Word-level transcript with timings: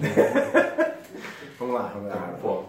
vamos 1.58 1.74
lá, 1.74 1.92
vamos 1.94 2.08
lá. 2.08 2.38
Pô. 2.40 2.64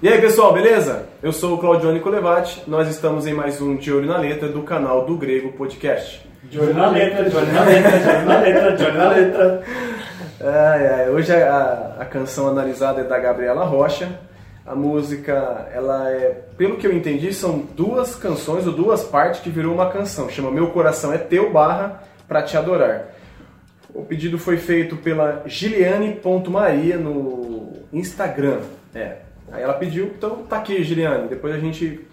E 0.00 0.08
aí 0.08 0.20
pessoal, 0.20 0.52
beleza? 0.52 1.06
Eu 1.20 1.32
sou 1.32 1.54
o 1.54 1.58
Claudione 1.58 1.98
Colevati, 1.98 2.62
nós 2.68 2.88
estamos 2.88 3.26
em 3.26 3.34
mais 3.34 3.60
um 3.60 3.74
De 3.76 3.92
Olho 3.92 4.06
na 4.06 4.16
Letra 4.16 4.48
do 4.48 4.62
canal 4.62 5.04
do 5.04 5.16
Grego 5.16 5.52
Podcast. 5.52 6.24
De 6.44 6.58
olho 6.60 6.72
na 6.72 6.88
letra, 6.88 7.28
de 7.28 7.36
olho 7.36 7.52
na 7.52 7.64
letra, 7.64 7.98
de 7.98 8.08
olho 8.08 8.24
na 8.24 8.38
letra, 8.38 8.76
de 8.76 8.84
olho 8.84 8.96
na 8.96 9.08
letra. 9.08 9.62
Ai, 10.40 10.86
ai, 10.86 11.10
hoje 11.10 11.32
a, 11.34 11.96
a 11.98 12.04
canção 12.04 12.46
analisada 12.46 13.00
é 13.00 13.04
da 13.04 13.18
Gabriela 13.18 13.64
Rocha. 13.64 14.08
A 14.68 14.74
música, 14.74 15.66
ela 15.72 16.10
é, 16.10 16.42
pelo 16.58 16.76
que 16.76 16.86
eu 16.86 16.92
entendi, 16.92 17.32
são 17.32 17.60
duas 17.74 18.14
canções 18.14 18.66
ou 18.66 18.72
duas 18.74 19.02
partes 19.02 19.40
que 19.40 19.48
virou 19.48 19.72
uma 19.72 19.90
canção. 19.90 20.28
Chama 20.28 20.50
Meu 20.50 20.70
Coração 20.72 21.10
é 21.10 21.16
Teu 21.16 21.50
barra 21.50 22.02
Pra 22.28 22.42
Te 22.42 22.54
Adorar. 22.54 23.06
O 23.94 24.04
pedido 24.04 24.38
foi 24.38 24.58
feito 24.58 24.94
pela 24.96 25.42
Giliane.maria 25.46 26.98
no 26.98 27.72
Instagram. 27.90 28.60
É. 28.94 29.20
Aí 29.50 29.62
ela 29.62 29.72
pediu, 29.72 30.08
então 30.08 30.42
tá 30.42 30.58
aqui, 30.58 30.84
Giliane. 30.84 31.28
Depois 31.28 31.54
a 31.54 31.58
gente 31.58 32.06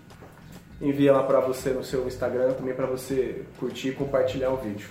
envia 0.81 1.11
lá 1.11 1.23
pra 1.23 1.41
você 1.41 1.71
no 1.71 1.83
seu 1.83 2.07
Instagram 2.07 2.53
também 2.53 2.73
pra 2.73 2.85
você 2.85 3.43
curtir 3.59 3.89
e 3.89 3.91
compartilhar 3.91 4.51
o 4.51 4.55
vídeo. 4.55 4.87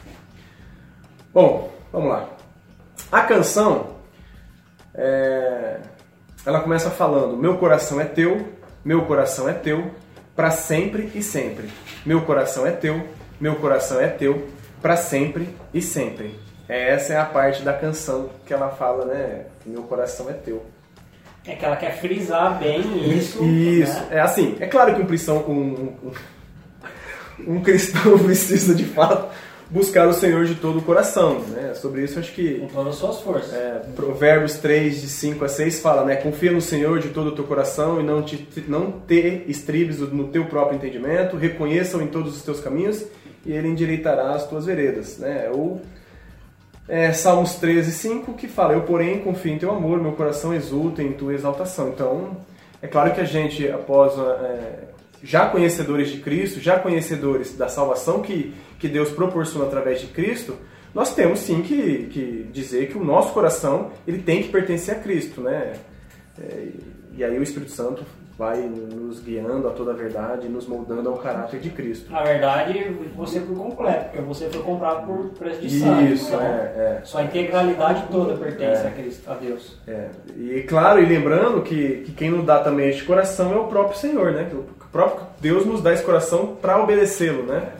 Bom, 1.32 1.72
vamos 1.90 2.10
lá. 2.10 2.28
A 3.10 3.22
canção, 3.22 3.96
é, 4.94 5.80
ela 6.46 6.60
começa 6.60 6.90
falando: 6.90 7.36
Meu 7.36 7.56
coração 7.58 8.00
é 8.00 8.04
teu, 8.04 8.48
meu 8.84 9.04
coração 9.06 9.48
é 9.48 9.52
teu, 9.52 9.90
para 10.36 10.50
sempre 10.50 11.10
e 11.14 11.22
sempre. 11.22 11.68
Meu 12.04 12.22
coração 12.22 12.66
é 12.66 12.70
teu, 12.70 13.06
meu 13.40 13.56
coração 13.56 14.00
é 14.00 14.08
teu, 14.08 14.48
para 14.80 14.96
sempre 14.96 15.48
e 15.72 15.80
sempre. 15.80 16.34
Essa 16.68 17.14
é 17.14 17.18
a 17.18 17.24
parte 17.24 17.62
da 17.62 17.72
canção 17.72 18.30
que 18.46 18.52
ela 18.52 18.70
fala, 18.70 19.04
né? 19.06 19.46
Meu 19.64 19.82
coração 19.82 20.28
é 20.30 20.32
teu. 20.32 20.64
É 21.46 21.54
que 21.54 21.64
ela 21.64 21.76
quer 21.76 21.98
frisar 21.98 22.58
bem 22.58 23.16
isso. 23.16 23.44
Isso, 23.44 24.00
né? 24.04 24.08
é 24.12 24.20
assim. 24.20 24.56
É 24.60 24.66
claro 24.66 24.94
que 24.94 25.02
um 25.02 25.06
cristão, 25.06 25.38
um, 25.46 25.94
um, 26.02 27.56
um 27.56 27.62
cristão 27.62 28.16
precisa 28.24 28.74
de 28.74 28.84
fato 28.84 29.28
buscar 29.70 30.06
o 30.06 30.12
Senhor 30.12 30.44
de 30.44 30.54
todo 30.54 30.78
o 30.78 30.82
coração, 30.82 31.40
né? 31.40 31.74
Sobre 31.74 32.02
isso 32.02 32.18
acho 32.18 32.32
que 32.32 32.60
Com 32.60 32.66
todas 32.68 32.94
as 32.94 32.98
suas 33.00 33.20
forças. 33.20 33.52
É, 33.52 33.82
Provérbios 33.94 34.54
3, 34.54 35.00
de 35.00 35.08
5 35.08 35.44
a 35.44 35.48
6 35.48 35.80
fala, 35.80 36.04
né? 36.04 36.16
Confia 36.16 36.52
no 36.52 36.60
Senhor 36.60 36.98
de 36.98 37.08
todo 37.08 37.28
o 37.28 37.32
teu 37.32 37.44
coração 37.44 38.00
e 38.00 38.02
não, 38.02 38.22
te, 38.22 38.46
não 38.68 38.90
ter 38.90 39.44
estribes 39.48 39.98
no 39.98 40.28
teu 40.28 40.46
próprio 40.46 40.76
entendimento, 40.76 41.36
reconheça-o 41.36 42.02
em 42.02 42.06
todos 42.06 42.36
os 42.36 42.42
teus 42.42 42.60
caminhos 42.60 43.04
e 43.44 43.52
ele 43.52 43.68
endireitará 43.68 44.32
as 44.32 44.46
tuas 44.48 44.66
veredas, 44.66 45.18
né? 45.18 45.50
Ou 45.52 45.80
é, 46.88 47.12
Salmos 47.12 47.54
13, 47.54 47.92
5 47.92 48.34
que 48.34 48.46
fala, 48.46 48.74
eu 48.74 48.82
porém 48.82 49.20
confio 49.20 49.52
em 49.52 49.58
teu 49.58 49.70
amor, 49.70 50.00
meu 50.00 50.12
coração 50.12 50.54
exulta 50.54 51.02
em 51.02 51.12
tua 51.12 51.32
exaltação. 51.32 51.88
Então, 51.88 52.36
é 52.82 52.86
claro 52.86 53.12
que 53.14 53.20
a 53.20 53.24
gente, 53.24 53.66
após 53.70 54.12
é, 54.18 54.94
já 55.24 55.48
conhecedores 55.48 56.10
de 56.10 56.18
Cristo, 56.18 56.60
já 56.60 56.78
conhecedores 56.78 57.56
da 57.56 57.66
salvação 57.68 58.20
que, 58.20 58.54
que 58.78 58.86
Deus 58.86 59.10
proporciona 59.10 59.66
através 59.66 60.00
de 60.00 60.08
Cristo, 60.08 60.56
nós 60.94 61.14
temos 61.14 61.40
sim 61.40 61.62
que, 61.62 62.06
que 62.06 62.48
dizer 62.52 62.88
que 62.88 62.96
o 62.98 63.04
nosso 63.04 63.32
coração 63.32 63.90
ele 64.06 64.18
tem 64.18 64.42
que 64.42 64.50
pertencer 64.50 64.94
a 64.94 64.98
Cristo, 64.98 65.40
né? 65.40 65.72
É, 66.40 66.68
e 67.16 67.24
aí 67.24 67.38
o 67.38 67.42
Espírito 67.42 67.72
Santo 67.72 68.04
vai 68.36 68.58
nos 68.58 69.20
guiando 69.20 69.68
a 69.68 69.70
toda 69.70 69.92
a 69.92 69.94
verdade, 69.94 70.48
nos 70.48 70.66
moldando 70.66 71.08
ao 71.08 71.16
caráter 71.18 71.60
de 71.60 71.70
Cristo. 71.70 72.10
Na 72.10 72.22
verdade, 72.22 72.84
você 73.14 73.38
por 73.38 73.56
completo, 73.56 74.06
porque 74.06 74.20
você 74.22 74.50
foi 74.50 74.62
comprado 74.62 75.06
por 75.06 75.28
preço 75.38 75.60
de 75.60 75.78
sangue. 75.78 76.12
Isso, 76.12 76.26
então, 76.26 76.42
é, 76.42 76.98
é. 76.98 77.00
Sua 77.04 77.22
integralidade 77.22 78.04
toda 78.10 78.34
pertence 78.34 78.84
É. 78.84 78.88
a 78.88 78.90
Cristo, 78.90 79.30
a 79.30 79.34
Deus. 79.34 79.78
É, 79.86 80.08
e 80.36 80.62
claro, 80.62 81.00
e 81.00 81.06
lembrando 81.06 81.62
que, 81.62 82.02
que 82.06 82.12
quem 82.12 82.30
nos 82.30 82.44
dá 82.44 82.58
também 82.58 82.88
este 82.88 83.04
coração 83.04 83.52
é 83.52 83.56
o 83.56 83.68
próprio 83.68 83.96
Senhor, 83.96 84.32
né? 84.32 84.48
Próprio 84.94 85.26
Deus 85.40 85.66
nos 85.66 85.82
dá 85.82 85.92
esse 85.92 86.04
coração 86.04 86.56
para 86.62 86.80
obedecê-lo, 86.80 87.42
né? 87.42 87.72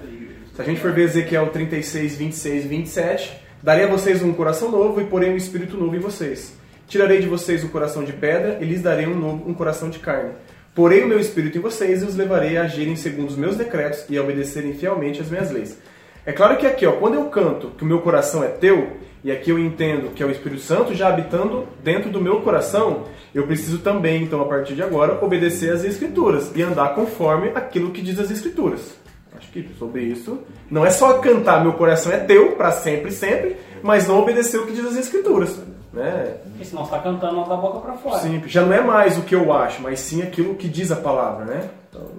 Se 0.52 0.60
a 0.60 0.64
gente 0.64 0.80
for 0.80 0.90
ver 0.90 1.02
Ezequiel 1.02 1.46
36, 1.46 2.16
26 2.16 2.64
e 2.64 2.66
27, 2.66 3.40
darei 3.62 3.84
a 3.84 3.88
vocês 3.88 4.20
um 4.20 4.32
coração 4.32 4.68
novo 4.68 5.00
e 5.00 5.04
porém 5.04 5.32
um 5.32 5.36
espírito 5.36 5.76
novo 5.76 5.94
em 5.94 6.00
vocês. 6.00 6.56
Tirarei 6.88 7.20
de 7.20 7.28
vocês 7.28 7.62
o 7.62 7.68
coração 7.68 8.02
de 8.02 8.12
pedra 8.12 8.58
e 8.60 8.64
lhes 8.64 8.82
darei 8.82 9.06
um, 9.06 9.14
novo, 9.14 9.48
um 9.48 9.54
coração 9.54 9.90
de 9.90 10.00
carne. 10.00 10.32
Porei 10.74 11.04
o 11.04 11.06
meu 11.06 11.20
espírito 11.20 11.56
em 11.56 11.60
vocês 11.60 12.02
e 12.02 12.04
os 12.04 12.16
levarei 12.16 12.56
a 12.56 12.62
agirem 12.62 12.96
segundo 12.96 13.28
os 13.28 13.36
meus 13.36 13.54
decretos 13.54 14.04
e 14.10 14.18
a 14.18 14.20
obedecerem 14.20 14.74
fielmente 14.74 15.20
as 15.20 15.30
minhas 15.30 15.52
leis. 15.52 15.78
É 16.26 16.32
claro 16.32 16.56
que 16.56 16.66
aqui, 16.66 16.84
ó, 16.84 16.94
quando 16.94 17.14
eu 17.14 17.26
canto 17.26 17.68
que 17.78 17.84
o 17.84 17.86
meu 17.86 18.00
coração 18.00 18.42
é 18.42 18.48
teu, 18.48 18.88
e 19.24 19.32
aqui 19.32 19.48
eu 19.48 19.58
entendo 19.58 20.12
que 20.14 20.22
é 20.22 20.26
o 20.26 20.30
Espírito 20.30 20.60
Santo 20.60 20.94
já 20.94 21.08
habitando 21.08 21.66
dentro 21.82 22.10
do 22.10 22.20
meu 22.20 22.42
coração, 22.42 23.04
eu 23.34 23.46
preciso 23.46 23.78
também, 23.78 24.22
então, 24.22 24.42
a 24.42 24.44
partir 24.44 24.74
de 24.74 24.82
agora, 24.82 25.24
obedecer 25.24 25.72
às 25.72 25.82
Escrituras 25.82 26.52
e 26.54 26.62
andar 26.62 26.94
conforme 26.94 27.48
aquilo 27.54 27.90
que 27.90 28.02
diz 28.02 28.18
as 28.18 28.30
Escrituras. 28.30 28.94
Acho 29.34 29.50
que 29.50 29.66
sobre 29.78 30.02
isso, 30.02 30.40
não 30.70 30.84
é 30.84 30.90
só 30.90 31.18
cantar 31.20 31.62
meu 31.62 31.72
coração 31.72 32.12
é 32.12 32.18
teu, 32.18 32.52
para 32.52 32.70
sempre 32.70 33.10
sempre, 33.10 33.56
mas 33.82 34.06
não 34.06 34.20
obedecer 34.20 34.58
o 34.58 34.66
que 34.66 34.72
diz 34.74 34.84
as 34.84 34.96
Escrituras. 34.96 35.58
Né? 35.90 36.36
Porque 36.44 36.64
senão 36.66 36.84
você 36.84 36.90
tá 36.90 36.98
cantando 36.98 37.36
não 37.36 37.48
da 37.48 37.56
boca 37.56 37.78
pra 37.78 37.94
fora. 37.94 38.18
Simples. 38.18 38.52
Já 38.52 38.62
não 38.62 38.74
é 38.74 38.82
mais 38.82 39.16
o 39.16 39.22
que 39.22 39.34
eu 39.34 39.52
acho, 39.52 39.80
mas 39.80 40.00
sim 40.00 40.22
aquilo 40.22 40.54
que 40.56 40.68
diz 40.68 40.92
a 40.92 40.96
palavra, 40.96 41.46
né? 41.46 41.70
Então, 41.88 42.10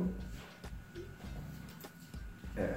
é. 2.58 2.70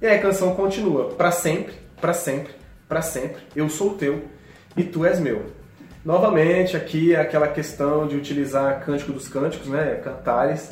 E 0.00 0.06
aí 0.06 0.16
a 0.16 0.22
canção 0.22 0.54
continua. 0.54 1.10
Pra 1.10 1.32
sempre, 1.32 1.74
pra 2.00 2.12
sempre, 2.14 2.61
pra 2.92 3.00
sempre, 3.00 3.40
eu 3.56 3.70
sou 3.70 3.94
teu 3.94 4.24
e 4.76 4.84
tu 4.84 5.06
és 5.06 5.18
meu. 5.18 5.46
Novamente, 6.04 6.76
aqui 6.76 7.14
é 7.14 7.20
aquela 7.22 7.48
questão 7.48 8.06
de 8.06 8.16
utilizar 8.16 8.84
Cântico 8.84 9.12
dos 9.12 9.28
Cânticos, 9.28 9.66
né? 9.66 9.98
Cantares, 10.04 10.70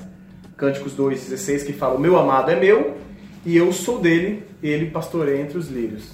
Cânticos 0.54 0.94
2,16, 0.94 1.64
que 1.64 1.72
fala: 1.72 1.94
O 1.94 1.98
meu 1.98 2.18
amado 2.18 2.50
é 2.50 2.56
meu 2.56 2.98
e 3.46 3.56
eu 3.56 3.72
sou 3.72 3.98
dele, 3.98 4.44
ele 4.62 4.90
pastoreia 4.90 5.40
entre 5.40 5.56
os 5.56 5.70
lírios. 5.70 6.10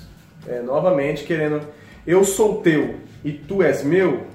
É, 0.46 0.62
novamente, 0.62 1.24
querendo, 1.24 1.60
eu 2.06 2.22
sou 2.22 2.60
teu 2.62 3.00
e 3.24 3.32
tu 3.32 3.60
és 3.60 3.82
meu, 3.82 4.28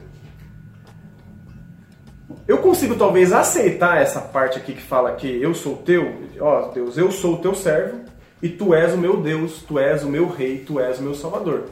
eu 2.46 2.58
consigo 2.58 2.96
talvez 2.96 3.32
aceitar 3.32 4.02
essa 4.02 4.20
parte 4.20 4.58
aqui 4.58 4.74
que 4.74 4.82
fala 4.82 5.16
que 5.16 5.42
eu 5.42 5.54
sou 5.54 5.78
teu, 5.78 6.16
ó 6.42 6.68
Deus, 6.74 6.98
eu 6.98 7.14
sou 7.14 7.38
teu 7.38 7.56
servo 7.56 8.02
e 8.42 8.50
tu 8.50 8.74
és 8.74 8.94
o 8.94 8.98
meu 8.98 9.18
Deus, 9.18 9.64
tu 9.68 9.78
és 9.78 10.04
o 10.04 10.10
meu 10.10 10.28
rei, 10.28 10.64
tu 10.66 10.80
és 10.80 11.00
o 11.00 11.04
meu 11.04 11.14
salvador. 11.14 11.66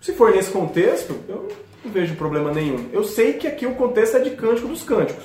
Se 0.00 0.12
for 0.12 0.32
nesse 0.32 0.50
contexto, 0.50 1.16
eu 1.28 1.48
não 1.84 1.90
vejo 1.90 2.14
problema 2.14 2.52
nenhum. 2.52 2.88
Eu 2.92 3.04
sei 3.04 3.34
que 3.34 3.46
aqui 3.46 3.66
o 3.66 3.74
contexto 3.74 4.16
é 4.16 4.20
de 4.20 4.30
cântico 4.30 4.68
dos 4.68 4.82
cânticos, 4.82 5.24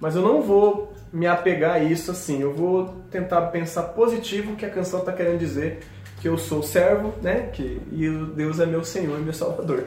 mas 0.00 0.16
eu 0.16 0.22
não 0.22 0.42
vou 0.42 0.92
me 1.12 1.26
apegar 1.26 1.74
a 1.74 1.78
isso 1.78 2.10
assim. 2.10 2.40
Eu 2.40 2.52
vou 2.52 2.94
tentar 3.10 3.42
pensar 3.42 3.84
positivo 3.84 4.56
que 4.56 4.66
a 4.66 4.70
canção 4.70 5.00
está 5.00 5.12
querendo 5.12 5.38
dizer 5.38 5.80
que 6.20 6.28
eu 6.28 6.36
sou 6.36 6.62
servo, 6.62 7.12
né? 7.22 7.50
Que, 7.52 7.80
e 7.92 8.08
Deus 8.34 8.58
é 8.58 8.66
meu 8.66 8.84
Senhor 8.84 9.18
e 9.18 9.22
meu 9.22 9.32
Salvador. 9.32 9.84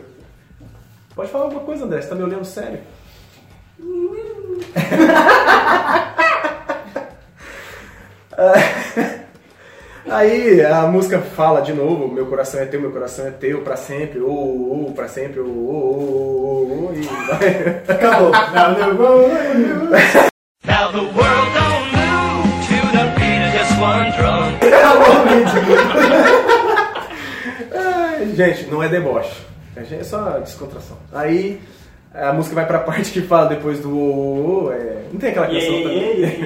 Pode 1.16 1.32
falar 1.32 1.46
alguma 1.46 1.62
coisa, 1.62 1.86
André? 1.86 2.02
Você 2.02 2.10
tá 2.10 2.16
me 2.16 2.24
olhando 2.24 2.46
sério? 2.46 2.80
Aí 10.10 10.64
a 10.64 10.84
música 10.84 11.20
fala 11.20 11.62
de 11.62 11.74
novo, 11.74 12.08
meu 12.08 12.26
coração 12.28 12.62
é 12.62 12.66
teu, 12.66 12.80
meu 12.80 12.92
coração 12.92 13.28
é 13.28 13.32
teu, 13.32 13.62
pra 13.62 13.76
sempre, 13.76 14.20
ou, 14.20 14.30
oh, 14.32 14.86
oh, 14.88 14.92
pra 14.94 15.08
sempre, 15.08 15.42
ou, 15.42 15.48
oh, 15.50 16.68
oh, 16.70 16.90
oh, 16.90 16.94
e 16.94 17.02
vai. 17.02 17.82
Acabou. 17.88 18.32
Now 20.66 20.92
the 20.92 21.00
world 21.00 21.54
don't 21.54 21.92
move 21.92 22.48
to 22.68 22.80
the 22.96 23.06
beat 23.16 23.42
of 23.44 23.52
just 23.58 23.74
one 23.80 24.12
drum. 24.12 24.58
Ai, 27.74 28.26
Gente, 28.34 28.66
não 28.72 28.82
é 28.82 28.88
deboche. 28.88 29.46
É 29.76 30.04
só 30.04 30.40
descontração. 30.40 30.98
Aí 31.14 31.62
a 32.14 32.34
música 32.34 32.56
vai 32.56 32.66
pra 32.66 32.80
parte 32.86 33.12
que 33.12 33.22
fala 33.22 33.48
depois 33.48 33.80
do 33.80 33.96
oh, 33.96 34.40
oh, 34.40 34.66
oh, 34.66 34.72
é... 34.72 35.04
Não 35.12 35.20
tem 35.20 35.30
aquela 35.30 35.48
canção 35.48 35.76
aí, 35.76 35.84
também? 35.84 36.20
e 36.20 36.26
aí, 36.26 36.46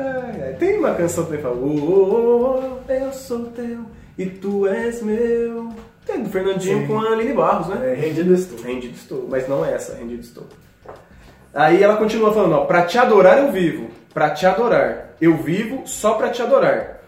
Ai, 0.00 0.42
ai. 0.42 0.52
Tem 0.54 0.78
uma 0.78 0.94
canção 0.94 1.26
que 1.26 1.38
fala 1.38 1.54
oh, 1.56 1.66
oh, 1.66 2.80
oh, 2.88 2.92
eu 2.92 3.12
sou 3.12 3.46
teu 3.46 3.84
e 4.18 4.26
tu 4.26 4.66
és 4.66 5.02
meu. 5.02 5.68
Tem 6.06 6.22
do 6.22 6.30
Fernandinho 6.30 6.80
Sim. 6.80 6.86
com 6.86 6.98
a 7.00 7.12
Aline 7.12 7.32
Barros, 7.34 7.68
né? 7.68 7.92
É, 7.92 7.94
rendido 7.94 8.32
estou. 8.34 8.58
Rendido 8.60 8.94
estou, 8.94 9.26
mas 9.30 9.48
não 9.48 9.64
é 9.64 9.74
essa, 9.74 9.94
rendido 9.94 10.22
estou. 10.22 10.44
Aí 11.54 11.82
ela 11.82 11.96
continua 11.96 12.32
falando, 12.32 12.54
ó, 12.54 12.64
pra 12.64 12.82
te 12.82 12.96
adorar 12.98 13.38
eu 13.38 13.50
vivo, 13.52 13.88
pra 14.14 14.30
te 14.30 14.46
adorar. 14.46 15.10
Eu 15.20 15.36
vivo 15.36 15.82
só 15.86 16.14
pra 16.14 16.30
te 16.30 16.40
adorar. 16.42 17.00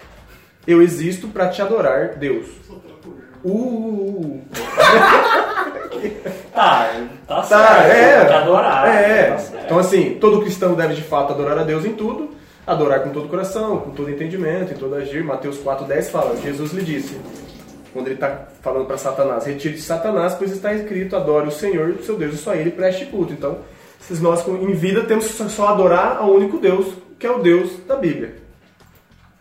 Eu 0.66 0.82
existo 0.82 1.28
pra 1.28 1.48
te 1.48 1.62
adorar, 1.62 2.16
Deus. 2.16 2.46
Uh, 2.68 3.48
uh, 3.48 4.26
uh. 4.26 4.42
Tá, 6.52 6.90
tá 7.26 7.36
Tá, 7.36 7.42
certo. 7.44 7.90
é. 7.90 8.24
Que 8.26 8.32
adorar. 8.32 8.88
É. 8.88 9.30
tá. 9.30 9.60
Então, 9.64 9.78
assim, 9.78 10.18
todo 10.20 10.40
cristão 10.42 10.74
deve 10.74 10.94
de 10.94 11.02
fato 11.02 11.32
adorar 11.32 11.58
a 11.58 11.62
Deus 11.62 11.84
em 11.84 11.94
tudo, 11.94 12.30
adorar 12.66 13.00
com 13.00 13.10
todo 13.10 13.26
o 13.26 13.28
coração, 13.28 13.78
com 13.78 13.90
todo 13.90 14.10
entendimento, 14.10 14.72
em 14.72 14.76
todo 14.76 14.94
agir. 14.94 15.22
Mateus 15.24 15.58
4,10 15.58 16.02
fala: 16.10 16.36
Jesus 16.36 16.72
lhe 16.72 16.82
disse, 16.82 17.16
quando 17.92 18.06
ele 18.06 18.14
está 18.14 18.46
falando 18.60 18.86
para 18.86 18.96
Satanás, 18.98 19.44
retire 19.44 19.74
de 19.74 19.82
Satanás, 19.82 20.34
pois 20.34 20.50
está 20.52 20.72
escrito: 20.74 21.16
adore 21.16 21.48
o 21.48 21.52
Senhor, 21.52 21.90
o 21.90 22.02
seu 22.02 22.16
Deus, 22.16 22.34
e 22.34 22.38
só 22.38 22.54
ele 22.54 22.70
preste 22.70 23.06
culto. 23.06 23.32
Então, 23.32 23.58
se 24.00 24.14
nós 24.22 24.46
em 24.46 24.72
vida 24.72 25.02
temos 25.02 25.26
que 25.26 25.32
só 25.50 25.68
adorar 25.68 26.16
ao 26.18 26.30
único 26.32 26.58
Deus, 26.58 26.86
que 27.18 27.26
é 27.26 27.30
o 27.30 27.38
Deus 27.38 27.78
da 27.86 27.96
Bíblia. 27.96 28.40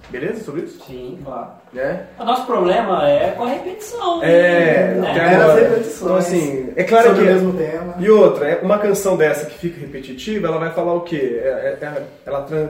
Beleza 0.09 0.43
sobre 0.43 0.63
isso? 0.63 0.83
Sim, 0.85 1.17
claro. 1.23 1.47
Né? 1.71 2.05
O 2.19 2.25
nosso 2.25 2.45
problema 2.45 3.07
é 3.09 3.31
com 3.31 3.43
a 3.43 3.47
repetição. 3.47 4.21
É, 4.21 4.95
né? 4.95 5.09
até 5.09 5.19
É, 5.21 5.69
repetições. 5.69 6.01
Então, 6.01 6.15
assim, 6.17 6.73
é 6.75 6.83
claro 6.83 7.07
sobre 7.07 7.23
que. 7.23 7.29
o 7.29 7.33
mesmo 7.33 7.53
tema. 7.53 7.95
E 7.97 8.09
outra, 8.09 8.49
é 8.49 8.59
uma 8.61 8.77
canção 8.77 9.15
dessa 9.15 9.45
que 9.45 9.57
fica 9.57 9.79
repetitiva, 9.79 10.47
ela 10.47 10.57
vai 10.57 10.73
falar 10.73 10.95
o 10.95 11.01
quê? 11.01 11.39
É- 11.41 11.77
é- 11.81 11.85
é- 11.85 12.03
ela 12.25 12.41
tran- 12.41 12.69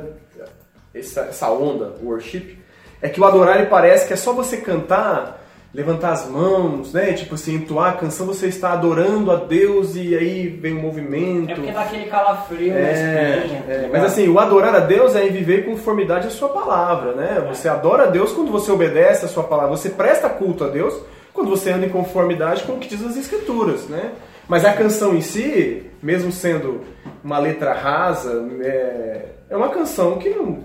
essa, 0.93 1.21
essa 1.21 1.49
onda, 1.51 1.93
o 2.01 2.07
worship, 2.07 2.57
é 3.01 3.09
que 3.09 3.19
o 3.19 3.25
adorar 3.25 3.57
ele 3.57 3.67
parece 3.67 4.07
que 4.07 4.13
é 4.13 4.15
só 4.15 4.31
você 4.33 4.57
cantar, 4.57 5.39
levantar 5.73 6.11
as 6.11 6.27
mãos, 6.27 6.93
né? 6.93 7.13
Tipo 7.13 7.35
assim, 7.35 7.55
entoar 7.55 7.91
a 7.91 7.97
canção, 7.97 8.27
você 8.27 8.47
está 8.47 8.73
adorando 8.73 9.31
a 9.31 9.35
Deus 9.37 9.95
e 9.95 10.15
aí 10.15 10.47
vem 10.47 10.73
um 10.77 10.81
movimento. 10.81 11.49
É 11.51 11.55
porque 11.55 11.71
dá 11.71 11.81
aquele 11.81 12.05
calafrio 12.05 12.73
na 12.73 12.79
É, 12.79 13.37
espinha. 13.39 13.57
é, 13.59 13.61
tá 13.63 13.71
mas 13.73 13.83
ligado? 13.91 14.05
assim, 14.05 14.27
o 14.29 14.37
adorar 14.39 14.75
a 14.75 14.79
Deus 14.81 15.15
é 15.15 15.25
em 15.25 15.31
viver 15.31 15.61
em 15.61 15.71
conformidade 15.71 16.27
à 16.27 16.29
sua 16.29 16.49
palavra, 16.49 17.13
né? 17.13 17.43
Você 17.49 17.67
adora 17.69 18.03
a 18.03 18.07
Deus 18.07 18.33
quando 18.33 18.51
você 18.51 18.71
obedece 18.71 19.25
a 19.25 19.29
sua 19.29 19.43
palavra, 19.43 19.71
você 19.75 19.89
presta 19.89 20.29
culto 20.29 20.63
a 20.65 20.67
Deus 20.67 20.93
quando 21.33 21.49
você 21.49 21.71
anda 21.71 21.85
em 21.85 21.89
conformidade 21.89 22.63
com 22.63 22.73
o 22.73 22.77
que 22.77 22.89
diz 22.89 23.03
as 23.05 23.15
escrituras, 23.15 23.87
né? 23.87 24.11
Mas 24.49 24.65
a 24.65 24.73
canção 24.73 25.15
em 25.15 25.21
si, 25.21 25.83
mesmo 26.03 26.29
sendo 26.31 26.81
uma 27.23 27.39
letra 27.39 27.71
rasa, 27.73 28.45
é, 28.61 29.25
é 29.49 29.55
uma 29.55 29.69
canção 29.69 30.17
que 30.17 30.29
não, 30.29 30.59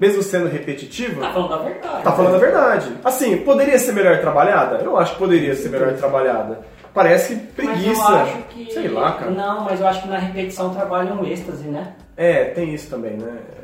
mesmo 0.00 0.22
sendo 0.22 0.48
repetitiva, 0.48 1.20
Tá 1.20 1.32
falando 1.32 1.54
a 1.54 1.58
verdade. 1.58 2.02
Tá 2.02 2.12
falando 2.12 2.34
a 2.34 2.38
verdade. 2.38 2.92
Assim, 3.04 3.36
poderia 3.38 3.78
ser 3.78 3.92
melhor 3.92 4.18
trabalhada? 4.20 4.78
Eu 4.82 4.96
acho 4.96 5.12
que 5.12 5.18
poderia 5.18 5.54
ser 5.54 5.68
melhor 5.68 5.92
trabalhada. 5.92 6.60
Parece 6.92 7.34
que 7.34 7.40
Mas 7.62 7.66
preguiça. 7.80 8.10
eu 8.10 8.16
acho 8.16 8.36
que... 8.48 8.72
Sei 8.72 8.88
lá, 8.88 9.12
cara. 9.12 9.30
Não, 9.30 9.64
mas 9.64 9.80
eu 9.80 9.86
acho 9.86 10.02
que 10.02 10.08
na 10.08 10.18
repetição 10.18 10.74
trabalha 10.74 11.12
um 11.14 11.24
êxtase, 11.24 11.68
né? 11.68 11.92
É, 12.16 12.44
tem 12.46 12.74
isso 12.74 12.90
também, 12.90 13.16
né? 13.16 13.30
É. 13.56 13.60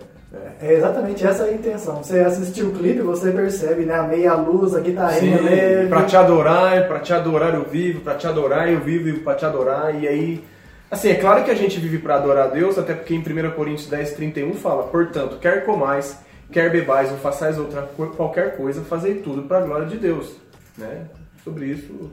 É 0.60 0.72
exatamente 0.74 1.26
essa 1.26 1.44
a 1.44 1.52
intenção. 1.52 2.02
Você 2.02 2.18
assistiu 2.20 2.66
o 2.68 2.72
clipe, 2.72 3.00
você 3.00 3.30
percebe, 3.30 3.84
né? 3.84 3.94
A 3.94 4.02
meia 4.02 4.34
luz, 4.34 4.74
a 4.74 4.80
guitarrinha 4.80 5.38
Sim, 5.38 5.44
leve. 5.44 5.88
pra 5.88 6.02
te 6.04 6.16
adorar, 6.16 6.86
pra 6.86 6.98
te 7.00 7.12
adorar 7.12 7.54
eu 7.54 7.64
vivo, 7.64 8.00
pra 8.00 8.14
te 8.14 8.26
adorar 8.26 8.70
eu 8.70 8.80
vivo 8.80 9.08
e 9.08 9.12
pra 9.20 9.34
te 9.34 9.44
adorar. 9.46 9.94
E 9.94 10.06
aí, 10.06 10.44
assim, 10.90 11.10
é 11.10 11.14
claro 11.14 11.42
que 11.44 11.50
a 11.50 11.54
gente 11.54 11.78
vive 11.80 11.98
pra 11.98 12.16
adorar 12.16 12.46
a 12.46 12.48
Deus, 12.48 12.78
até 12.78 12.92
porque 12.94 13.14
em 13.14 13.18
1 13.20 13.50
Coríntios 13.52 13.88
10, 13.88 14.12
31 14.12 14.54
fala, 14.54 14.84
portanto, 14.84 15.38
quer 15.40 15.64
comais, 15.64 16.18
quer 16.50 16.70
bebais 16.70 17.10
ou 17.10 17.18
façais 17.18 17.58
outra 17.58 17.82
qualquer 18.16 18.56
coisa, 18.56 18.82
fazei 18.82 19.16
tudo 19.16 19.42
pra 19.42 19.60
glória 19.60 19.86
de 19.86 19.96
Deus, 19.96 20.36
né? 20.76 21.06
Sobre 21.42 21.66
isso. 21.66 22.10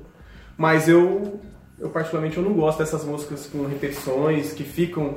Mas 0.58 0.88
eu, 0.88 1.40
eu 1.80 1.90
particularmente, 1.90 2.38
eu 2.38 2.44
não 2.44 2.54
gosto 2.54 2.80
dessas 2.80 3.04
músicas 3.04 3.48
com 3.48 3.66
repetições, 3.66 4.54
que 4.54 4.64
ficam... 4.64 5.16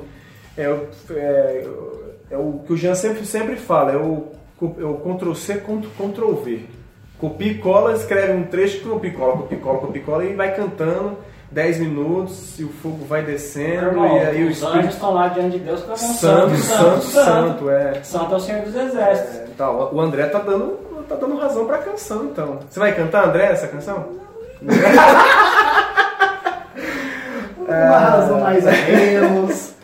É, 0.57 0.63
é, 1.11 1.67
é 2.31 2.37
o 2.37 2.63
que 2.65 2.73
o 2.73 2.77
Jean 2.77 2.95
sempre, 2.95 3.25
sempre 3.25 3.55
fala, 3.55 3.91
é 3.91 3.97
o, 3.97 4.31
é 4.61 4.85
o 4.85 4.95
Ctrl-C, 4.95 5.61
Ctrl-V. 5.61 6.65
Copia 7.19 7.51
e 7.51 7.57
cola, 7.59 7.93
escreve 7.93 8.33
um 8.33 8.43
trecho, 8.43 8.87
copia 8.87 9.09
e 9.09 9.13
cola, 9.13 9.37
copia 9.37 9.57
e 9.57 9.61
cola, 9.61 9.79
copia 9.79 10.01
e 10.01 10.05
cola 10.05 10.25
e 10.25 10.33
vai 10.33 10.55
cantando 10.55 11.17
10 11.51 11.79
minutos 11.79 12.59
e 12.59 12.63
o 12.63 12.69
fogo 12.69 13.05
vai 13.05 13.23
descendo 13.23 13.87
Irmão, 13.87 14.17
e 14.17 14.19
aí 14.19 14.43
os 14.43 14.57
anjos 14.57 14.63
Espírito 14.63 14.93
estão 14.93 15.13
lá 15.13 15.27
diante 15.29 15.57
de 15.57 15.63
Deus 15.63 15.79
clamando 15.79 16.13
Santo, 16.13 16.55
Santo, 16.57 17.05
Santo, 17.05 17.69
é. 17.69 18.03
Santo 18.03 18.33
é 18.33 18.35
o 18.35 18.39
Senhor 18.39 18.61
dos 18.63 18.75
Exércitos. 18.75 19.35
É, 19.35 19.47
tá, 19.57 19.71
o 19.71 20.01
André 20.01 20.25
tá 20.27 20.39
dando, 20.39 20.77
tá 21.07 21.15
dando 21.15 21.37
razão 21.37 21.65
pra 21.65 21.77
canção, 21.77 22.25
então. 22.25 22.59
Você 22.69 22.79
vai 22.79 22.93
cantar, 22.93 23.29
André, 23.29 23.45
essa 23.45 23.67
canção? 23.67 24.05
Uma 27.67 27.97
razão 27.97 28.39
mais 28.41 28.65
ou 28.65 28.71
menos. 28.71 29.76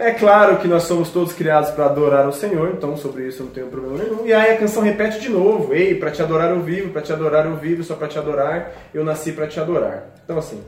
É 0.00 0.12
claro 0.12 0.56
que 0.56 0.66
nós 0.66 0.84
somos 0.84 1.10
todos 1.10 1.34
criados 1.34 1.68
para 1.72 1.84
adorar 1.84 2.26
o 2.26 2.32
Senhor, 2.32 2.70
então 2.70 2.96
sobre 2.96 3.28
isso 3.28 3.42
eu 3.42 3.46
não 3.46 3.52
tenho 3.52 3.66
problema 3.66 4.02
nenhum. 4.02 4.26
E 4.26 4.32
aí 4.32 4.52
a 4.52 4.56
canção 4.56 4.82
repete 4.82 5.20
de 5.20 5.28
novo: 5.28 5.74
Ei, 5.74 5.94
para 5.94 6.10
te 6.10 6.22
adorar 6.22 6.48
eu 6.48 6.62
vivo, 6.62 6.88
para 6.90 7.02
te 7.02 7.12
adorar 7.12 7.44
eu 7.44 7.54
vivo, 7.58 7.84
só 7.84 7.94
para 7.94 8.08
te 8.08 8.18
adorar, 8.18 8.72
eu 8.94 9.04
nasci 9.04 9.30
para 9.30 9.46
te 9.46 9.60
adorar. 9.60 10.06
Então, 10.24 10.38
assim, 10.38 10.64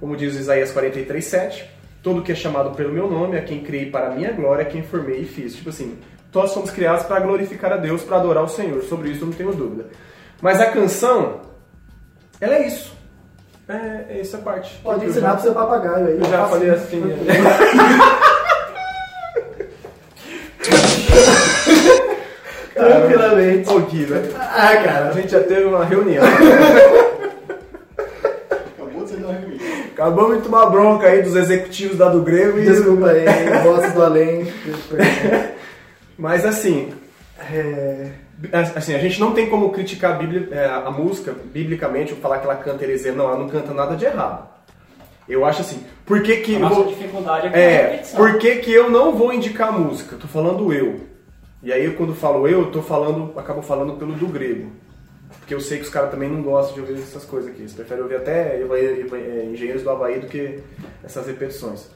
como 0.00 0.16
diz 0.16 0.34
Isaías 0.34 0.72
43, 0.72 1.24
7, 1.24 1.70
todo 2.02 2.22
que 2.22 2.32
é 2.32 2.34
chamado 2.34 2.74
pelo 2.74 2.92
meu 2.92 3.08
nome, 3.08 3.38
a 3.38 3.42
quem 3.42 3.62
criei 3.62 3.88
para 3.88 4.08
a 4.08 4.10
minha 4.10 4.32
glória, 4.32 4.62
a 4.62 4.68
quem 4.68 4.82
formei 4.82 5.20
e 5.20 5.26
fiz. 5.26 5.54
Tipo 5.54 5.68
assim, 5.70 5.96
nós 6.34 6.50
somos 6.50 6.72
criados 6.72 7.06
para 7.06 7.20
glorificar 7.20 7.72
a 7.72 7.76
Deus, 7.76 8.02
para 8.02 8.16
adorar 8.16 8.42
o 8.42 8.48
Senhor, 8.48 8.82
sobre 8.82 9.10
isso 9.10 9.22
eu 9.22 9.28
não 9.28 9.32
tenho 9.32 9.52
dúvida. 9.52 9.86
Mas 10.40 10.60
a 10.60 10.66
canção, 10.72 11.42
ela 12.40 12.56
é 12.56 12.66
isso. 12.66 12.92
É, 13.68 14.16
é 14.16 14.20
essa 14.20 14.38
parte. 14.38 14.76
Pode 14.82 15.06
ensinar 15.06 15.34
pro 15.34 15.42
seu 15.42 15.54
papagaio 15.54 16.04
aí. 16.04 16.18
Eu 16.18 16.24
já 16.24 16.48
falei 16.48 16.68
isso. 16.68 16.82
assim. 16.82 17.00
Tranquilamente. 22.86 23.70
Ô, 23.70 23.80
Gui, 23.80 24.06
né? 24.06 24.22
Ah, 24.38 24.76
cara. 24.76 25.08
A 25.08 25.12
gente 25.12 25.30
já 25.32 25.40
teve 25.40 25.64
uma 25.64 25.84
reunião. 25.84 26.22
Acabou 28.76 29.04
de 29.04 29.10
sair 29.10 29.20
da 29.20 29.32
reunião. 29.32 29.60
Acabamos 29.92 30.36
de 30.38 30.42
tomar 30.42 30.66
bronca 30.66 31.06
aí 31.06 31.22
dos 31.22 31.36
executivos 31.36 31.96
da 31.98 32.08
do 32.08 32.22
Grêmio. 32.22 32.58
e- 32.62 32.66
Desculpa 32.66 33.08
aí, 33.10 33.24
vozes 33.62 33.92
do 33.92 34.02
além. 34.02 34.52
Mas 36.18 36.44
assim, 36.44 36.92
É, 37.52 38.06
assim, 38.76 38.94
a 38.94 38.98
gente 38.98 39.20
não 39.20 39.32
tem 39.32 39.48
como 39.48 39.70
criticar 39.70 40.12
a, 40.12 40.14
Bíblia, 40.14 40.48
é, 40.52 40.64
a 40.66 40.90
música 40.90 41.34
biblicamente 41.52 42.12
ou 42.12 42.18
falar 42.20 42.38
que 42.38 42.44
ela 42.44 42.56
canta 42.56 42.84
heresia. 42.84 43.12
Não, 43.12 43.26
ela 43.26 43.38
não 43.38 43.48
canta 43.48 43.72
nada 43.74 43.94
de 43.96 44.04
errado. 44.04 44.48
Eu 45.28 45.44
acho 45.44 45.60
assim, 45.60 45.84
por 46.04 46.20
que 46.22 46.36
que... 46.38 46.56
A 46.56 46.58
nossa 46.58 46.74
vou- 46.76 46.86
dificuldade 46.86 47.48
é 47.54 47.60
É, 47.60 48.02
por 48.16 48.38
que 48.38 48.56
que 48.56 48.72
eu 48.72 48.90
não 48.90 49.12
vou 49.16 49.32
indicar 49.32 49.72
música? 49.72 50.16
Tô 50.20 50.26
falando 50.26 50.72
eu. 50.72 51.00
E 51.62 51.72
aí 51.72 51.90
quando 51.92 52.14
falo 52.14 52.46
eu, 52.48 52.60
eu 52.62 52.70
tô 52.70 52.82
falando, 52.82 53.32
acabo 53.38 53.62
falando 53.62 53.94
pelo 53.94 54.12
do 54.14 54.26
grego. 54.26 54.70
Porque 55.38 55.54
eu 55.54 55.60
sei 55.60 55.78
que 55.78 55.84
os 55.84 55.90
caras 55.90 56.10
também 56.10 56.28
não 56.28 56.42
gostam 56.42 56.74
de 56.74 56.80
ouvir 56.80 56.94
essas 57.02 57.24
coisas 57.24 57.50
aqui. 57.50 57.60
Eles 57.62 57.72
preferem 57.72 58.02
ouvir 58.02 58.16
até 58.16 58.56
é, 58.60 59.48
Engenheiros 59.50 59.82
do 59.82 59.90
Havaí 59.90 60.18
do 60.20 60.26
que 60.26 60.60
essas 61.02 61.26
repetições. 61.26 61.88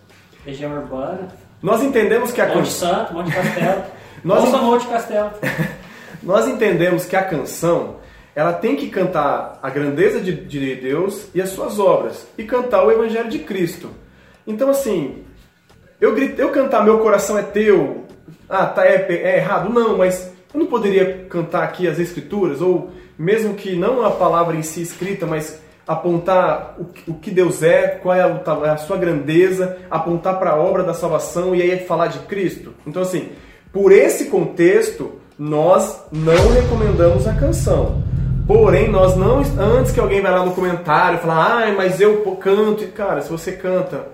Região 0.45 0.73
urbana, 0.77 1.29
Nós 1.63 1.83
entendemos 1.83 2.33
que 2.33 2.41
a 2.41 2.47
Monte 2.47 2.57
canção... 2.59 2.89
Santo, 2.95 3.15
Monte 3.15 3.33
Castelo. 3.33 3.83
Nós 4.25 4.45
Nossa, 4.45 4.57
en- 4.57 4.61
Monte 4.67 4.87
Castelo. 4.87 5.31
Nós 6.23 6.49
entendemos 6.49 7.05
que 7.05 7.15
a 7.17 7.23
canção 7.23 7.97
ela 8.35 8.53
tem 8.53 8.77
que 8.77 8.89
cantar 8.89 9.59
a 9.63 9.71
grandeza 9.71 10.21
de, 10.21 10.33
de 10.35 10.75
Deus 10.77 11.29
e 11.35 11.41
as 11.41 11.51
suas 11.51 11.79
obras 11.79 12.27
e 12.37 12.45
cantar 12.45 12.85
o 12.85 12.91
Evangelho 12.91 13.29
de 13.29 13.39
Cristo. 13.41 13.91
Então, 14.47 14.71
assim, 14.71 15.25
eu, 16.01 16.15
grito, 16.15 16.41
eu 16.41 16.51
cantar 16.51 16.85
Meu 16.85 16.99
Coração 16.99 17.39
é 17.39 17.43
Teu, 17.43 18.05
ah, 18.49 18.67
tá, 18.67 18.85
é, 18.87 19.07
é 19.11 19.37
errado? 19.39 19.73
Não, 19.73 19.97
mas 19.99 20.33
eu 20.53 20.61
não 20.61 20.67
poderia 20.67 21.27
cantar 21.29 21.63
aqui 21.65 21.87
as 21.89 21.99
Escrituras, 21.99 22.61
ou 22.61 22.91
mesmo 23.19 23.55
que 23.55 23.75
não 23.77 24.05
a 24.05 24.11
palavra 24.11 24.57
em 24.57 24.63
si 24.63 24.83
escrita, 24.83 25.27
mas 25.27 25.61
apontar 25.87 26.75
o, 26.79 27.15
que- 27.15 27.31
Deus 27.31 27.63
é, 27.63 27.87
qual 28.03 28.15
é 28.15 28.21
a, 28.23 28.73
a 28.73 28.77
sua 28.77 28.97
grandeza, 28.97 29.79
apontar 29.91 30.39
para 30.39 30.51
a 30.51 30.57
obra 30.57 30.83
da 30.83 30.93
salvação 30.95 31.55
e 31.55 31.63
aí 31.63 31.79
falar 31.87 32.09
de 32.09 32.19
Cristo. 32.21 32.75
Então, 32.87 33.03
assim, 33.03 33.29
por 33.73 33.93
esse 33.93 34.27
contexto, 34.27 35.13
nós 35.39 36.01
não 36.11 36.53
recomendamos 36.53 37.27
a 37.29 37.35
canção. 37.35 38.03
Porém, 38.47 38.89
nós 38.89 39.17
não. 39.17 39.39
Antes 39.61 39.93
que 39.93 40.01
alguém 40.01 40.21
vai 40.21 40.31
lá 40.33 40.45
no 40.45 40.53
comentário 40.55 41.19
falar, 41.19 41.57
ai, 41.57 41.75
mas 41.75 42.01
eu 42.01 42.23
canto. 42.37 42.85
E, 42.85 42.87
Cara, 42.89 43.21
se 43.21 43.29
você 43.31 43.53
canta 43.53 44.07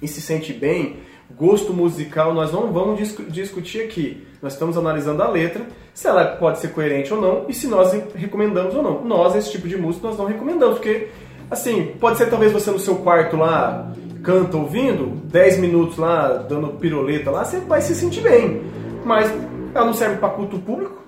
e 0.00 0.06
se 0.06 0.20
sente 0.20 0.52
bem, 0.52 0.98
gosto 1.36 1.72
musical, 1.72 2.32
nós 2.34 2.52
não 2.52 2.72
vamos 2.72 2.98
discu- 2.98 3.24
discutir 3.24 3.82
aqui. 3.82 4.26
Nós 4.40 4.54
estamos 4.54 4.76
analisando 4.76 5.22
a 5.22 5.28
letra, 5.28 5.62
se 5.94 6.06
ela 6.06 6.24
pode 6.36 6.58
ser 6.58 6.68
coerente 6.68 7.12
ou 7.12 7.20
não, 7.20 7.44
e 7.48 7.54
se 7.54 7.66
nós 7.68 7.92
recomendamos 8.14 8.74
ou 8.74 8.82
não. 8.82 9.04
Nós, 9.04 9.34
esse 9.36 9.50
tipo 9.50 9.68
de 9.68 9.76
música, 9.76 10.08
nós 10.08 10.18
não 10.18 10.26
recomendamos, 10.26 10.76
porque, 10.76 11.08
assim, 11.50 11.94
pode 12.00 12.18
ser 12.18 12.26
talvez 12.28 12.52
você 12.52 12.70
no 12.70 12.78
seu 12.78 12.96
quarto 12.96 13.36
lá, 13.36 13.92
canta 14.22 14.56
ouvindo, 14.56 15.20
10 15.26 15.58
minutos 15.58 15.96
lá, 15.96 16.28
dando 16.48 16.68
piroleta 16.78 17.30
lá, 17.30 17.44
você 17.44 17.58
vai 17.60 17.80
se 17.80 17.94
sentir 17.94 18.20
bem. 18.20 18.62
Mas 19.04 19.32
ela 19.74 19.86
não 19.86 19.94
serve 19.94 20.16
para 20.16 20.28
culto 20.30 20.58
público, 20.58 21.02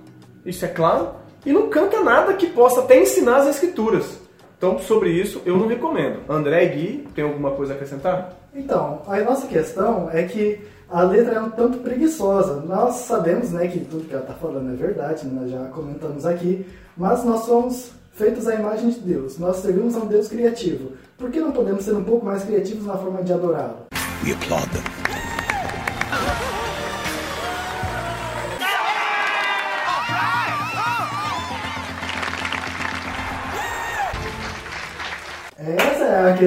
isso 0.44 0.64
é 0.64 0.68
claro, 0.68 1.08
e 1.46 1.52
não 1.52 1.68
canta 1.68 2.02
nada 2.02 2.34
que 2.34 2.46
possa 2.46 2.80
até 2.80 3.00
ensinar 3.00 3.36
as 3.38 3.48
escrituras. 3.48 4.20
Então, 4.56 4.78
sobre 4.78 5.10
isso, 5.10 5.42
eu 5.44 5.56
não 5.56 5.66
recomendo. 5.66 6.20
André 6.28 6.64
e 6.64 6.68
Gui, 6.68 7.08
tem 7.14 7.24
alguma 7.24 7.50
coisa 7.50 7.72
a 7.72 7.76
acrescentar? 7.76 8.32
Então, 8.54 9.02
a 9.06 9.20
nossa 9.20 9.46
questão 9.46 10.08
é 10.12 10.22
que 10.22 10.60
a 10.88 11.02
letra 11.02 11.34
é 11.34 11.40
um 11.40 11.50
tanto 11.50 11.78
preguiçosa. 11.78 12.62
Nós 12.66 12.94
sabemos 12.96 13.50
né, 13.50 13.66
que 13.66 13.80
tudo 13.80 14.06
que 14.06 14.12
ela 14.12 14.22
está 14.22 14.34
falando 14.34 14.72
é 14.72 14.76
verdade, 14.76 15.26
né, 15.26 15.40
nós 15.40 15.50
já 15.50 15.64
comentamos 15.70 16.24
aqui, 16.24 16.64
mas 16.96 17.24
nós 17.24 17.44
somos 17.44 17.90
feitos 18.12 18.46
à 18.46 18.54
imagem 18.54 18.90
de 18.90 19.00
Deus. 19.00 19.38
Nós 19.38 19.56
servimos 19.56 19.96
a 19.96 20.00
um 20.00 20.06
Deus 20.06 20.28
criativo. 20.28 20.92
por 21.18 21.30
que 21.30 21.40
não 21.40 21.52
podemos 21.52 21.84
ser 21.84 21.94
um 21.94 22.04
pouco 22.04 22.24
mais 22.24 22.44
criativos 22.44 22.86
na 22.86 22.96
forma 22.96 23.22
de 23.22 23.32
adorá-lo? 23.32 23.86
We 24.24 24.32
applaud 24.32 24.68
them. 24.70 24.93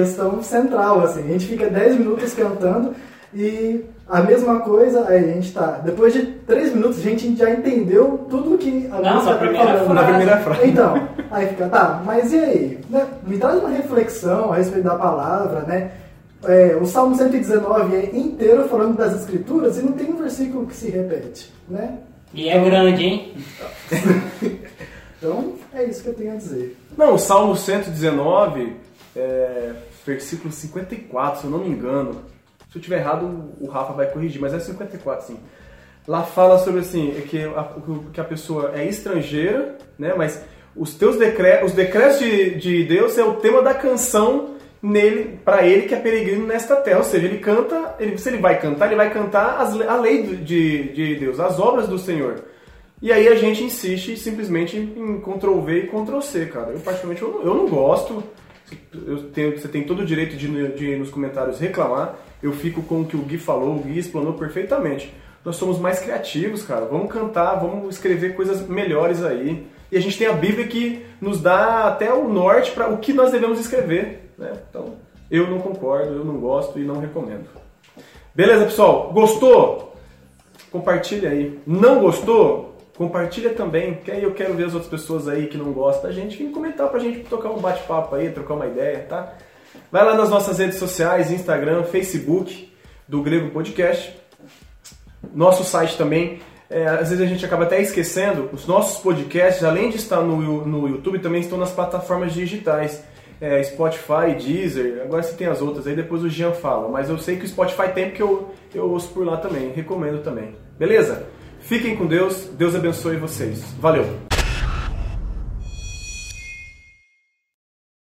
Questão 0.00 0.42
central, 0.42 1.00
assim. 1.02 1.20
A 1.20 1.32
gente 1.32 1.46
fica 1.46 1.68
10 1.68 1.96
minutos 1.98 2.32
cantando 2.34 2.94
e 3.34 3.84
a 4.08 4.22
mesma 4.22 4.60
coisa, 4.60 5.06
aí 5.08 5.18
a 5.30 5.34
gente 5.34 5.52
tá. 5.52 5.80
Depois 5.84 6.12
de 6.12 6.22
3 6.24 6.74
minutos, 6.74 6.98
a 6.98 7.02
gente 7.02 7.36
já 7.36 7.50
entendeu 7.50 8.26
tudo 8.30 8.56
que 8.58 8.88
a 8.90 9.00
Não, 9.00 9.14
música 9.14 9.32
tá 9.34 9.38
primeira 9.38 9.66
falando. 9.66 9.84
frase. 9.86 9.94
Na 9.94 10.04
primeira 10.04 10.36
frase. 10.38 10.66
Então, 10.68 11.08
aí 11.30 11.46
fica, 11.48 11.68
tá, 11.68 12.02
mas 12.04 12.32
e 12.32 12.38
aí? 12.38 12.78
Né? 12.88 13.06
Me 13.26 13.36
traz 13.38 13.58
uma 13.58 13.68
reflexão 13.68 14.52
a 14.52 14.56
respeito 14.56 14.84
da 14.84 14.94
palavra, 14.94 15.60
né? 15.60 15.90
É, 16.44 16.78
o 16.80 16.86
Salmo 16.86 17.16
119 17.16 17.96
é 17.96 18.16
inteiro 18.16 18.68
falando 18.68 18.96
das 18.96 19.12
escrituras 19.20 19.76
e 19.76 19.82
não 19.82 19.92
tem 19.92 20.08
um 20.10 20.16
versículo 20.16 20.66
que 20.66 20.74
se 20.76 20.88
repete, 20.88 21.52
né? 21.68 21.98
E 22.32 22.48
é 22.48 22.58
grande, 22.62 23.04
hein? 23.04 23.34
Então, 25.20 25.54
é 25.74 25.82
isso 25.82 26.02
que 26.04 26.10
eu 26.10 26.14
tenho 26.14 26.32
a 26.32 26.36
dizer. 26.36 26.76
Não, 26.96 27.14
o 27.14 27.18
Salmo 27.18 27.56
119, 27.56 28.76
é, 29.16 29.72
versículo 30.08 30.52
54, 30.52 31.40
se 31.40 31.46
eu 31.46 31.50
não 31.50 31.58
me 31.58 31.68
engano. 31.68 32.22
Se 32.70 32.78
eu 32.78 32.82
tiver 32.82 32.98
errado, 32.98 33.54
o 33.60 33.68
Rafa 33.68 33.92
vai 33.92 34.06
corrigir, 34.06 34.40
mas 34.40 34.54
é 34.54 34.58
54, 34.58 35.26
sim. 35.26 35.38
Lá 36.06 36.22
fala 36.22 36.58
sobre 36.58 36.80
assim, 36.80 37.14
é 37.16 37.20
que 37.20 37.44
a, 37.44 37.68
que 38.12 38.20
a 38.20 38.24
pessoa 38.24 38.72
é 38.74 38.86
estrangeira, 38.86 39.76
né? 39.98 40.14
Mas 40.16 40.42
os 40.74 40.94
teus 40.94 41.16
decretos, 41.16 41.70
os 41.70 41.76
decretos 41.76 42.18
de, 42.18 42.54
de 42.54 42.84
Deus 42.84 43.18
é 43.18 43.24
o 43.24 43.34
tema 43.34 43.62
da 43.62 43.74
canção 43.74 44.56
nele, 44.82 45.38
para 45.44 45.66
ele 45.66 45.86
que 45.86 45.94
é 45.94 45.98
peregrino 45.98 46.46
nesta 46.46 46.76
terra. 46.76 46.98
Ou 46.98 47.04
seja, 47.04 47.26
ele 47.26 47.38
canta, 47.38 47.96
ele, 47.98 48.16
se 48.16 48.28
ele 48.28 48.38
vai 48.38 48.58
cantar, 48.58 48.86
ele 48.86 48.96
vai 48.96 49.10
cantar 49.12 49.60
as, 49.60 49.78
a 49.80 49.96
lei 49.96 50.22
de, 50.22 50.92
de 50.92 51.16
Deus, 51.16 51.38
as 51.38 51.58
obras 51.58 51.88
do 51.88 51.98
Senhor. 51.98 52.44
E 53.00 53.12
aí 53.12 53.28
a 53.28 53.34
gente 53.36 53.62
insiste 53.62 54.16
simplesmente 54.16 54.76
em 54.76 55.20
Ctrl 55.20 55.60
V 55.60 55.78
e 55.78 55.86
Ctrl 55.86 56.20
C, 56.20 56.46
cara. 56.46 56.72
Eu 56.72 56.80
particularmente 56.80 57.22
eu, 57.22 57.42
eu 57.44 57.54
não 57.54 57.68
gosto. 57.68 58.24
Tenho- 59.32 59.58
você 59.58 59.68
tem 59.68 59.82
todo 59.84 60.00
o 60.02 60.04
direito 60.04 60.36
de, 60.36 60.68
de 60.72 60.96
nos 60.96 61.10
comentários 61.10 61.58
reclamar. 61.58 62.16
Eu 62.42 62.52
fico 62.52 62.82
com 62.82 63.00
o 63.00 63.04
que 63.06 63.16
o 63.16 63.20
Gui 63.22 63.38
falou, 63.38 63.76
o 63.76 63.80
Gui 63.80 63.98
explanou 63.98 64.34
perfeitamente. 64.34 65.12
Nós 65.44 65.56
somos 65.56 65.78
mais 65.78 65.98
criativos, 66.00 66.62
cara. 66.62 66.84
Vamos 66.84 67.12
cantar, 67.12 67.54
vamos 67.56 67.94
escrever 67.94 68.34
coisas 68.34 68.66
melhores 68.68 69.22
aí. 69.24 69.66
E 69.90 69.96
a 69.96 70.00
gente 70.00 70.18
tem 70.18 70.26
a 70.26 70.32
Bíblia 70.32 70.66
que 70.66 71.04
nos 71.20 71.40
dá 71.40 71.84
até 71.88 72.12
o 72.12 72.28
norte 72.28 72.70
para 72.72 72.88
o 72.88 72.98
que 72.98 73.12
nós 73.12 73.30
devemos 73.32 73.58
escrever. 73.58 74.30
Né? 74.36 74.52
Então, 74.68 74.96
eu 75.30 75.46
não 75.48 75.58
concordo, 75.58 76.12
eu 76.12 76.24
não 76.24 76.36
gosto 76.38 76.78
e 76.78 76.82
não 76.84 77.00
recomendo. 77.00 77.46
Beleza, 78.34 78.64
pessoal? 78.66 79.10
Gostou? 79.12 79.96
Compartilha 80.70 81.30
aí. 81.30 81.58
Não 81.66 82.00
gostou? 82.00 82.67
Compartilha 82.98 83.50
também, 83.50 83.94
que 83.94 84.10
aí 84.10 84.24
eu 84.24 84.34
quero 84.34 84.54
ver 84.54 84.64
as 84.64 84.74
outras 84.74 84.90
pessoas 84.90 85.28
aí 85.28 85.46
que 85.46 85.56
não 85.56 85.72
gostam 85.72 86.10
da 86.10 86.12
gente 86.12 86.36
virem 86.36 86.52
comentar 86.52 86.88
pra 86.88 86.98
gente 86.98 87.20
tocar 87.20 87.48
um 87.48 87.60
bate-papo 87.60 88.16
aí, 88.16 88.28
trocar 88.32 88.54
uma 88.54 88.66
ideia, 88.66 89.06
tá? 89.08 89.34
Vai 89.88 90.04
lá 90.04 90.16
nas 90.16 90.28
nossas 90.28 90.58
redes 90.58 90.78
sociais, 90.78 91.30
Instagram, 91.30 91.84
Facebook 91.84 92.72
do 93.06 93.22
Grego 93.22 93.50
Podcast. 93.50 94.18
Nosso 95.32 95.62
site 95.62 95.96
também, 95.96 96.40
é, 96.68 96.88
às 96.88 97.10
vezes 97.10 97.20
a 97.20 97.26
gente 97.26 97.46
acaba 97.46 97.62
até 97.62 97.80
esquecendo, 97.80 98.50
os 98.52 98.66
nossos 98.66 99.00
podcasts, 99.00 99.62
além 99.62 99.90
de 99.90 99.96
estar 99.98 100.20
no, 100.20 100.66
no 100.66 100.88
YouTube, 100.88 101.20
também 101.20 101.40
estão 101.40 101.56
nas 101.56 101.70
plataformas 101.70 102.32
digitais. 102.32 103.04
É, 103.40 103.62
Spotify, 103.62 104.34
Deezer, 104.36 105.02
agora 105.04 105.22
você 105.22 105.34
tem 105.34 105.46
as 105.46 105.62
outras, 105.62 105.86
aí 105.86 105.94
depois 105.94 106.24
o 106.24 106.28
Jean 106.28 106.50
fala. 106.50 106.88
Mas 106.88 107.08
eu 107.08 107.16
sei 107.16 107.36
que 107.36 107.44
o 107.44 107.48
Spotify 107.48 107.92
tem 107.94 108.06
porque 108.06 108.22
eu, 108.24 108.52
eu 108.74 108.90
ouço 108.90 109.10
por 109.10 109.24
lá 109.24 109.36
também, 109.36 109.70
recomendo 109.70 110.20
também. 110.20 110.56
Beleza? 110.76 111.37
Fiquem 111.68 111.94
com 111.94 112.06
Deus, 112.06 112.48
Deus 112.56 112.74
abençoe 112.74 113.18
vocês. 113.18 113.62
Valeu! 113.78 114.27